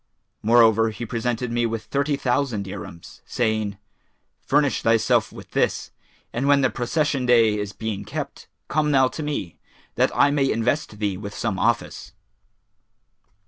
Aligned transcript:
Moreover, 0.41 0.89
he 0.89 1.05
presented 1.05 1.51
me 1.51 1.67
with 1.67 1.83
thirty 1.83 2.15
thousand 2.15 2.63
dirhams, 2.65 3.21
saying, 3.23 3.77
'Furnish 4.41 4.81
thyself 4.81 5.31
with 5.31 5.51
this, 5.51 5.91
and 6.33 6.47
when 6.47 6.61
the 6.61 6.71
Procession 6.71 7.27
day[FN#422] 7.27 7.57
is 7.59 7.73
being 7.73 8.03
kept, 8.03 8.47
come 8.67 8.89
thou 8.89 9.09
to 9.09 9.21
me, 9.21 9.59
that 9.97 10.09
I 10.17 10.31
may 10.31 10.51
invest 10.51 10.97
thee 10.97 11.17
with 11.17 11.35
some 11.37 11.59
office.' 11.59 12.13